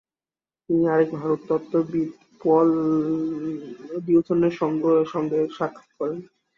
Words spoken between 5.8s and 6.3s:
করেন।